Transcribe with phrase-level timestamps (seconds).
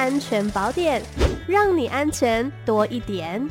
[0.00, 1.02] 安全宝典，
[1.46, 3.46] 让你安全多一点。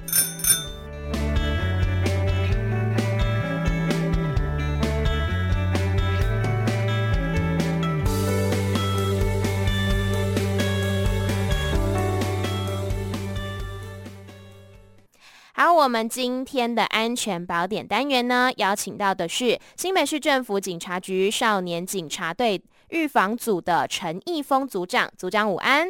[15.54, 22.60] 好，我们今天的安全宝典单元呢，邀请到的是新北市政府警察局少年警察队
[22.90, 25.90] 预防组的陈义峰组长，组长午安。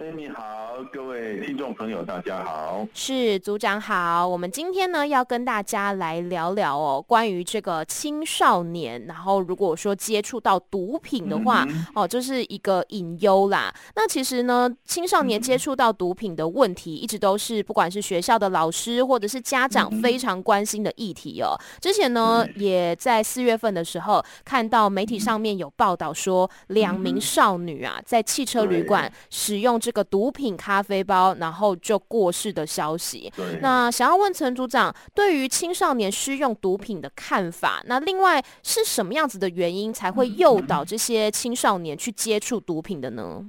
[0.00, 2.86] 哎，你好，各位听众朋友，大家好。
[2.94, 13.74] 是组长好，我们今天呢要跟大家来聊聊哦，关于这个青少年，然后如果说接触到毒品的话，嗯、哦，这、就是一个隐忧啦。
[13.96, 21.58] 那其实呢，青少年接触到毒品的问题，一直都是不管是学校的老师或者是家长非常关心的议题哦。
[21.80, 29.76] 之前呢，也在四月份的时候看到媒体上面有报道说，两名少女啊在汽车旅馆使用。
[29.88, 33.32] 这个毒品咖啡包，然后就过世的消息。
[33.62, 43.42] 那想要问陈组长，对于青少年施用毒品的看法，那另外是什么样子的原因才会诱导这些青少年去接触毒品的呢？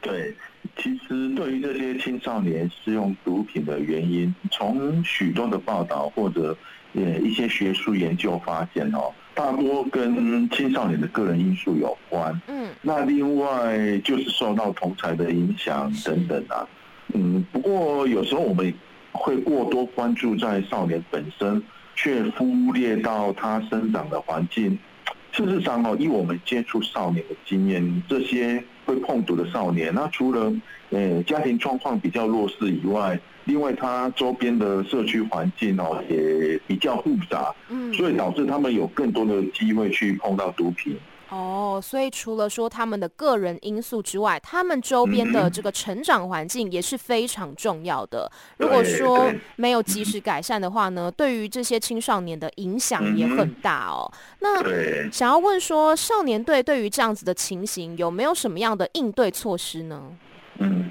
[0.00, 0.34] 对，
[0.76, 6.56] 其实对于这些青少年使用毒品的原因，从许多的报道或者
[6.94, 9.14] 呃一些学术研究发现哦。
[9.40, 16.68] 大多跟青少年的个人因素有关，嗯，那另外就是受到同才的影响等等啊，
[17.14, 18.72] 嗯，不过有时候我们
[19.12, 21.62] 会过多关注在少年本身，
[21.94, 24.78] 却忽略到他生长的环境。
[25.32, 30.52] 事实上哦，以我们接触少年的经验，这些会碰毒的少年，那除了
[30.90, 40.96] 呃家庭状况比较弱势以外，另外，他周边的社区环境哦也比较复杂，嗯，所以导致他们有更多的机会去碰到毒品。
[41.30, 48.30] 哦，所以除了说他们的个人因素之外，他们周边的这个成长环境也是非常重要的。
[48.58, 54.10] 如果说没有及时改善的话呢，对于这些青少年的影响也很大哦。
[54.40, 60.02] 那想要问说，少年队对于这样子的情形有没有什么样的应对措施呢？
[60.58, 60.90] 嗯。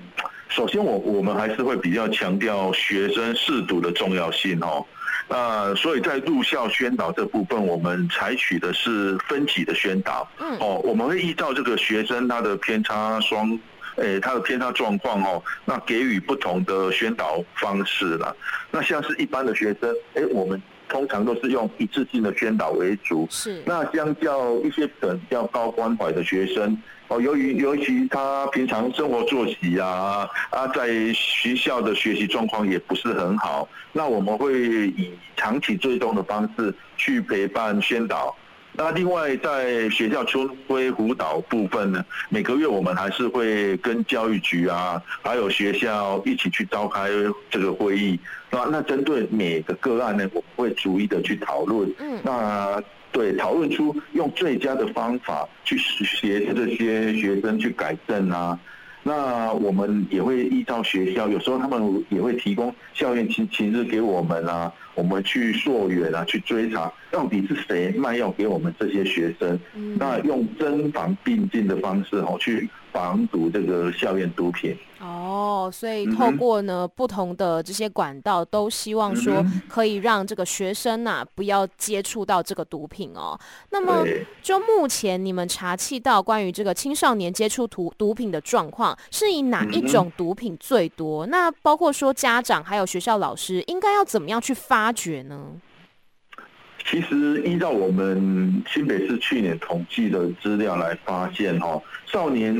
[0.50, 4.84] 首先我，我我们还是会比较强调学生试读的重要性哦。
[5.30, 10.28] 那所以在入校宣导这部分，我们采取的是分级的宣导。
[10.40, 10.58] 嗯。
[10.60, 13.58] 哦，我们会依照这个学生他的偏差双，
[13.98, 18.36] 诶，他的偏差状况哦，那给予不同的宣导方式啦。
[18.72, 23.28] 那像是一般的学生，诶，我们通常都是用一次性的宣导为主。
[23.30, 23.62] 是。
[23.68, 26.76] 那相较一些等较高关怀的学生。
[27.09, 38.36] 哦，由于尤其他平常生活作息啊，啊，在学校的学习状况也不是很好，那我们会以长期追踪的方式去陪伴宣导。
[38.74, 47.09] 那另外在学校春晖辅导部分呢，每个月我们还是会跟教育局啊，还有学校一起去召开
[47.50, 48.19] 这个会议。
[48.52, 51.92] 那那针对每个个案呢，我们会逐一的去讨论。
[51.98, 52.80] 嗯，那。
[53.12, 58.59] 对，讨论出用最佳的方法去协助这些学生去改正啊。
[59.02, 69.58] 那我们也会依照学校，有时候他们也会提供校园情情日给我们啊，我们去溯源啊，去追查到底是谁卖药给我们这些学生。
[69.98, 74.77] 那用针防并进的方式哦，去防堵这个校园毒品。
[75.01, 83.39] 哦，所以透过呢、嗯、不同的这些管道，都希望说可以让这个学生呐、啊、不要接触到这个毒品哦。
[83.69, 84.05] 那么
[84.41, 91.25] 就目前你们查气到关于这个青少年接触毒毒品的状况，是以哪一种毒品最多？
[91.25, 95.53] 嗯、那包括说家长还有学校老师应该要怎么样去发掘呢？
[96.89, 101.79] 其实依照我们新北市去年统计的资料来发现，哦，
[102.11, 102.51] 少年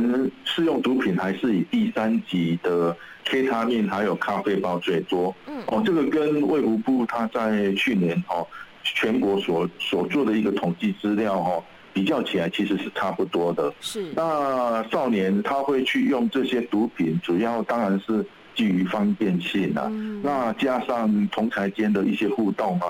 [0.45, 2.95] 试用毒品还是以第三级的
[3.25, 5.35] K 他命还有咖啡包最多。
[5.47, 8.45] 嗯，哦，这个跟卫福部他在去年哦
[8.84, 13.73] 全国所所做的一个统计资料哦比较起来，其实是差不多的。
[13.81, 14.13] 是。
[14.16, 18.23] 那少年他会去用这些毒品，主要当然是
[18.53, 19.87] 基于方便性啊。
[19.90, 20.22] 嗯。
[20.23, 22.85] 那加上同侪间的一些互动啊。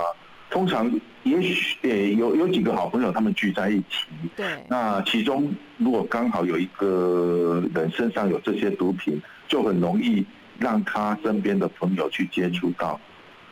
[0.50, 0.90] 通常
[1.22, 4.06] 也许诶有有几个好朋友，他们聚在一起。
[4.36, 4.46] 对。
[4.68, 10.24] 那其中如果刚好有一个人身上有这些毒品，就很容易
[10.58, 13.00] 让他身边的朋友去接触到。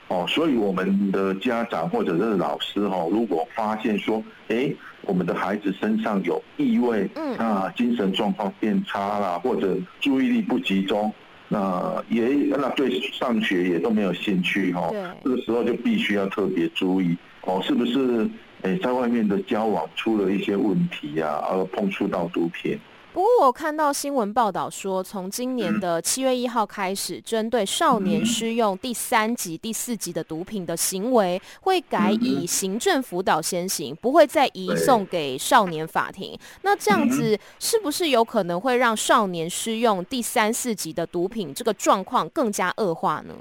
[0.08, 4.72] 哦，所以我们的家长或者是老师哦，如果发现说，哎，
[5.02, 11.12] 我们的孩子身上有异味，嗯，那精神状况变差啦，或者注意力不集中。
[11.48, 14.92] 那也那对上学也都没有兴趣哈，
[15.24, 18.28] 这个时候就必须要特别注意哦，是不是
[18.62, 22.78] 诶在外面的交往出了一些问题呀，而碰触到毒品。
[23.18, 36.38] 不过我看到新闻报道说，从今年的七月一号开始，针对少年施用第三级、第四级的毒品的行为，会改以行政辅导先行，不会再移送给少年法庭。
[36.62, 43.34] 那这样子是不是有可能会让少年施用第三、四级的毒品这个状况更加恶化呢？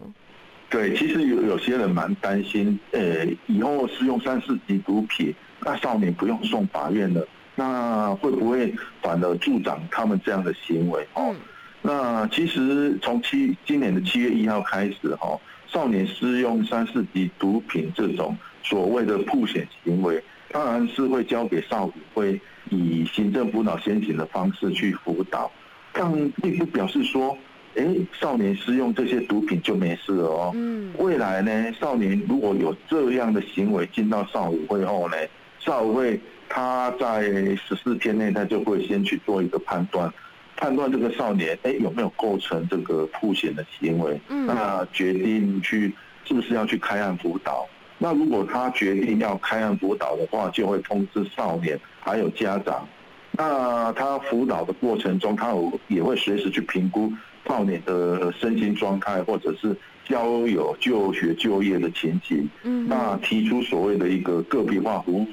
[0.71, 7.23] 对，其实有有些人蛮担心，呃，以后施用三四级毒品，那少年不用送法院了。
[7.59, 8.71] 那会不会
[9.01, 11.03] 反而助长他们这样的行为？
[11.15, 11.35] 哦，
[11.81, 22.39] 那其实从七今年的七月一号开始，哈，少年私用三四级毒品这种所谓的曝险行为，当然是会交给少辅会
[22.69, 25.51] 以行政辅导先行的方式去辅导，
[25.91, 26.11] 但
[26.43, 27.35] 并不表示说，
[27.75, 27.83] 哎，
[28.19, 30.51] 少年私用这些毒品就没事了哦。
[30.53, 35.17] 嗯，未来呢，少年如果有这样的行为进到少辅会后呢，
[35.57, 36.21] 少辅会。
[36.49, 37.23] 他在
[37.55, 40.11] 十四天内，他就会先去做一个判断，
[40.55, 45.93] 判断这个少年哎有没有构成这个曝险的行为，嗯那决定去
[46.25, 47.67] 是不是要去开案辅导。
[47.99, 52.87] 那如果他决定要开案辅导的话，就会通知少年还有家长。
[53.31, 57.11] 那他辅导的过程中，他有也会随时去评估
[57.47, 62.49] 少年的身心状态，或者是交友、就学、就业的情形。
[62.63, 65.27] 嗯，那提出所谓的一个个别化服务。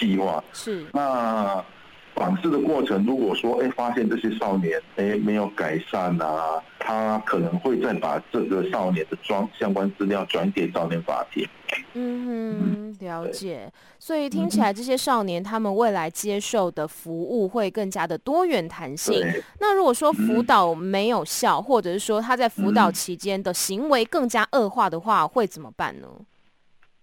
[0.00, 1.62] 计划是那
[2.14, 11.46] 访视的过程，如果说哎、欸、发现这些少年哎、欸、没有改善啊，他可能会再把这个少年的装相关资料转给少年法庭。
[11.94, 13.72] 嗯哼，了解。
[13.98, 19.24] 所以听起来这些少年他们未来接受的服务会更加的多元弹性。
[19.60, 26.08] 那如果说辅导没有效，或者是说他在辅导期间的行为更加恶化的话，会怎么办呢？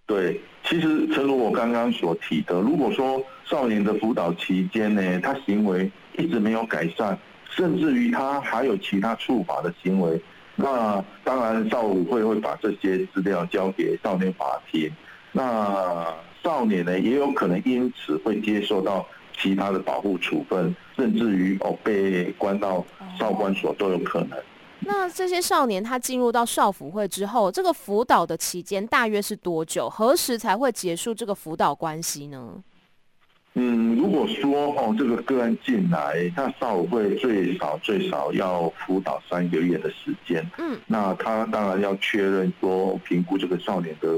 [0.07, 7.15] 对，其实诚如我刚刚所提的，如果说少年的辅导期间呢，他行为一直没有改善，
[7.49, 10.19] 甚至于他还有其他触法的行为，
[10.55, 14.89] 那当然少辅会会把这些资料交给少年法庭，
[15.33, 16.07] 那
[16.41, 19.05] 少年呢也有可能因此会接受到
[19.37, 22.83] 其他的保护处分，甚至于哦被关到
[23.19, 24.39] 少管所都有可能。
[24.87, 29.89] 那这些少年他进入到少辅会之后，这个辅导的期间大约是多久？
[29.89, 32.63] 何时才会结束这个辅导关系呢？
[33.55, 40.47] 嗯，如果说哦，这个个案进来，那少辅会最少最少要辅导三个月的时间。
[40.57, 44.17] 嗯，那他当然要确认说，评估这个少年的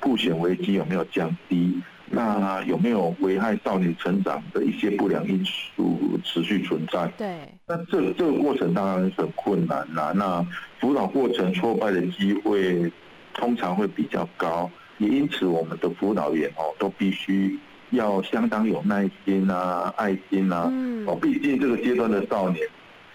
[0.00, 1.82] 曝险危机有没有降低。
[2.08, 7.06] 那有没有危害少年成长的一些不良因素持续存在？
[7.18, 7.36] 对，
[7.66, 10.12] 那这这个过程当然是很困难啦。
[10.14, 10.46] 那
[10.78, 12.90] 辅导过程挫败的机会
[13.34, 17.58] 通常会比较高，也因此我们的辅导员哦都必须
[17.90, 20.68] 要相当有耐心啊、爱心啊。
[20.70, 21.04] 嗯。
[21.06, 22.66] 哦，毕竟这个阶段的少年，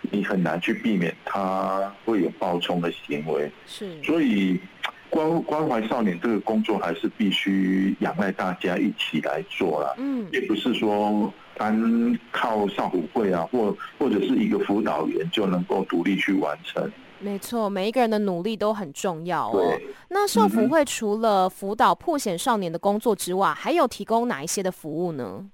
[0.02, 3.50] 你很难去避免他会有暴冲的行为。
[3.66, 4.04] 是。
[4.04, 4.60] 所以。
[5.12, 16.90] 关关怀少年这个工作还是必须仰赖大家一起来做啦，嗯，也不是说单靠少辅会啊，或或者是一个辅导员就能够独立去完成。
[17.20, 19.78] 没错，每一个人的努力都很重要哦。
[20.10, 25.46] 那少辅会除了辅导破险少年的工作之外，还有提供哪一些的服务呢？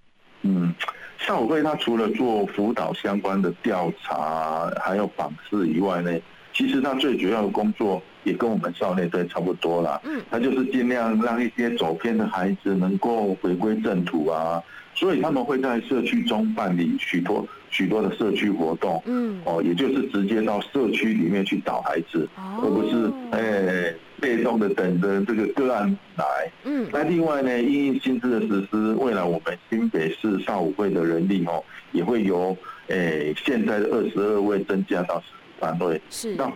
[0.44, 0.74] 嗯，
[1.18, 6.18] 少辅会它除了做辅导相关的调查，还有访视以外呢，
[6.58, 8.02] 其实他最主要的工作。
[8.24, 14.62] 也跟我们少年队差不多啦，嗯，他就是尽量让一些走偏的孩子能够回归正途啊，
[14.94, 26.26] 所以他们会在社区中办理许多许多的社区活动，嗯，哦，也就是直接到社区里面去找孩子，哦、而不是哎、欸、被动的等着这个个案来，
[26.66, 35.24] 嗯，那另外呢，因应新制的实施，未来我们新北市少辅会的人力哦，也会由诶、欸、现在的二十二位增加到
[35.58, 36.52] 十三位，是那。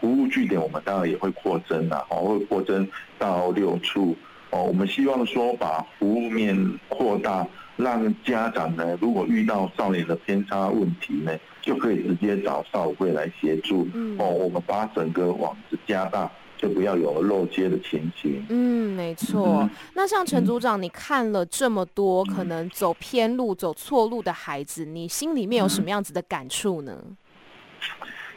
[0.00, 2.86] 服务据点我们当然也会扩增啦，哦，会扩增
[3.18, 4.16] 到六处
[4.50, 4.62] 哦。
[4.62, 6.56] 我们希望说把服务面
[6.88, 7.46] 扩大，
[7.76, 13.86] 让家长呢，如果遇到少年的偏差问题呢，就可以直接找少辅会来协助。
[13.92, 18.44] 嗯，哦，我们把整个网子加大，就不要有漏接的情形。
[18.48, 19.60] 嗯，没错。
[19.62, 26.98] 嗯、那像陈组长，你看了这么多可能走偏路、走错路的孩子，你心里面有什么样子的感触呢？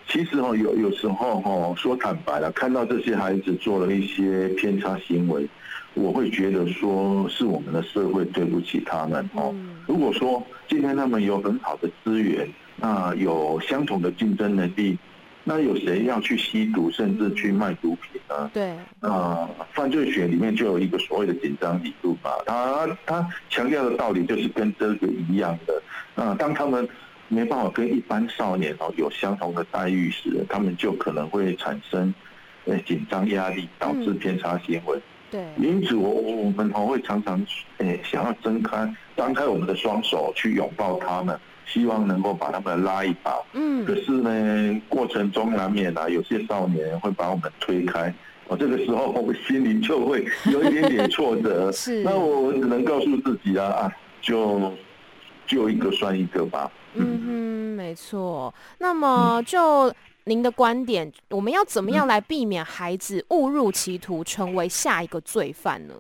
[0.07, 5.47] 其实哦，有有时候哈，说坦白了，看到这些孩子做了一些偏差行为，
[5.93, 9.53] 我会觉得说是我们的社会对不起他们哦。
[9.85, 12.47] 如果说今天他们有很好的资源，
[12.77, 14.97] 那有相同的竞争能力，
[15.43, 18.49] 那有谁要去吸毒，甚至去卖毒品呢？
[18.53, 18.71] 对。
[19.01, 25.81] 啊，犯罪学里面就有一个所谓的紧张理论吧，他他强调的道理就是跟这个一样的。
[26.15, 26.87] 啊，当他们
[27.29, 32.13] 没办法跟一般少年哦有相同的待遇时，他们就可能会产生
[32.65, 34.99] 呃紧张压力，导致偏差行为。
[35.29, 37.45] 对，因此我我们哦会常常
[37.79, 43.33] 诶想要睁开张开我们的双手去拥抱他们，希望能够把他们拉一把。
[43.51, 48.13] 嗯，可是呢，过程中难免啊，有些少年会把我们推开。
[48.47, 51.69] 我这个时候我心里就会有一点点挫折。
[51.75, 53.91] 是，那我只能告诉自己啊啊，
[54.21, 54.71] 就
[55.47, 56.71] 就一个算一个吧。
[56.93, 58.53] 嗯哼，没错。
[58.77, 59.91] 那么就。
[60.29, 65.93] 您的观点，我们要怎么样来避免孩子误入歧途，成为下一个罪犯呢？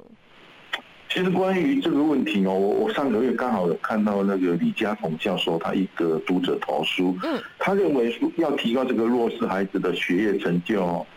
[1.07, 11.07] 其实关于这个问题哦，我我上个月刚好有看到那个李家宏教授他一个读者投书，嗯，他认为说要提高这个弱势孩子的学业成就，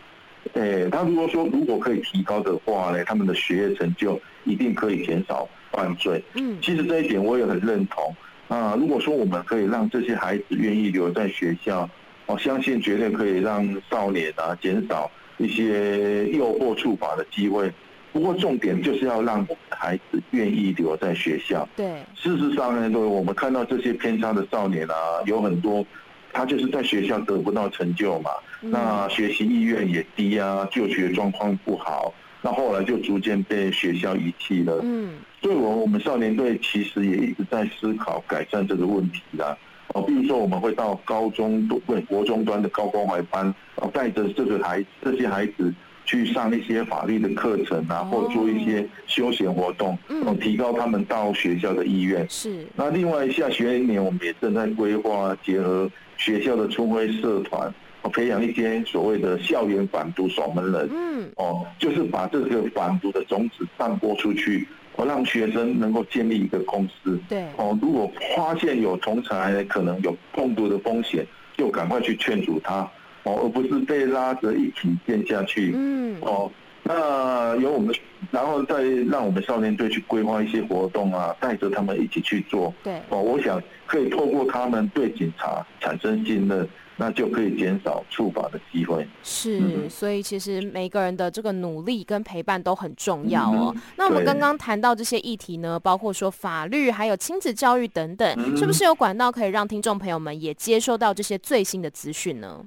[0.53, 8.15] 诶，他如果说如果可以提高的话呢，他们的学业成就一定可以减少犯罪，嗯，其实这一点我也很认同
[8.47, 8.75] 啊。
[8.79, 11.89] 如果说我们可以让这些孩子愿意留在学校。
[12.27, 17.69] 我相信绝对可以让少年啊减少一些诱惑触法的机会。
[18.13, 21.67] 不过重点就是要让孩子愿意留在学校。
[21.75, 25.85] 对，事实上呢，对，我们看到这些偏差的少年啊，有很多
[26.31, 34.79] 他就是在学校得不到成就嘛，那学习意愿也低啊，就学状况不好，那后来就逐渐被学校遗弃了。
[34.83, 39.57] 嗯，所以我我们少年队其实也一直在思考改善这个问题啊。
[39.93, 45.73] 哦，比如说我们会到高中、对国中端的高关怀班，哦，带着这个孩这些孩子
[46.05, 52.25] 去上一些法律的课程啊，或做一些休闲活动，哦，提高他们到学校的意愿。
[52.29, 52.65] 是。
[52.75, 57.67] 那另外下学年我们也正在规划结合学校的春晖社团，
[58.03, 60.89] 哦，培养一些所谓的校园反毒守门人。
[60.93, 61.29] 嗯。
[61.35, 64.65] 哦，就是把这个反毒的种子散播出去。
[64.95, 71.25] 我让学生能够建立一个公司，对，哦，如果发现有同侪可能有中毒的风险，
[71.57, 72.81] 就赶快去劝阻他，
[73.23, 76.51] 哦，而不是被拉着一起陷下去，嗯，哦，
[76.83, 77.95] 那由我们，
[78.31, 86.67] 然后再让我们少年队去规划一些活动啊，带着他们一起去做，对，哦，我想可以透过他们对警察产生信任。
[86.97, 89.07] 那就可以减少触法的机会。
[89.23, 93.71] 是，所以其实每个人的这个努力跟陪伴都很重要哦。
[93.75, 102.63] 嗯、那我们刚刚谈到这些议题呢，包括说法律，还有亲子教育等等，嗯、是不是有管道可以让听众朋友们也接收到这些最新的资讯呢？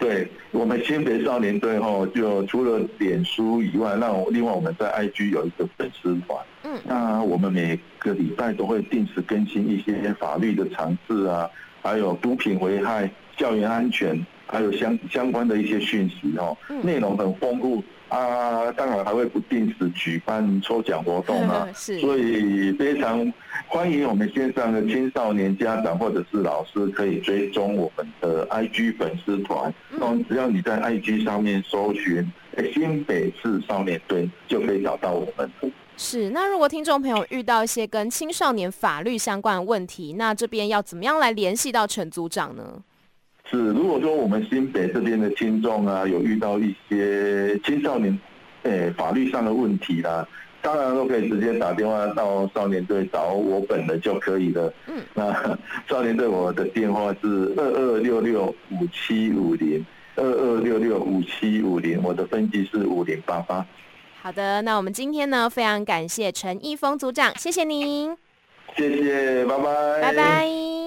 [0.00, 6.38] 对，我们新北少年队吼，就除了脸书以外，那另外我们在 IG 有一个粉丝团。
[6.62, 11.50] 嗯，那我们每个礼拜都会定时更新一些法律的常识啊，
[11.82, 13.10] 还有毒品危害。
[13.38, 23.32] 校园安全，还有相相关的一些讯息哦，内容很丰富啊，当然还会不定时举办抽奖活动啊， 是，所以非常
[23.68, 32.30] 欢迎我们线上的青少年家长或者是老师可以追踪我们的 IG 粉丝团，嗯，只要你在 IG 上面搜寻
[32.74, 35.50] 新北市少年队，就可以找到我们。
[35.96, 42.82] 是，那如果听众朋友遇到一些跟青少年法律相关的问题，那这边要怎么样来联系到陈组长呢？
[43.50, 48.18] 是，如果说我们新北这边的听众啊，有遇到一些青少年，
[48.64, 50.26] 诶、欸，法律上的问题啦，
[50.60, 54.72] 当然都可以直接打电话到少年队找我本人就可以了。
[54.86, 59.84] 嗯，那 少年队我的电话是二二六六五七五零，
[60.16, 63.64] 二二六六五七五零，我的分机是五零八八。
[64.20, 68.14] 好的，那我们今天呢，非常感谢陈一峰组长，谢谢您。
[68.76, 70.02] 谢谢，拜拜。
[70.02, 70.77] 拜拜。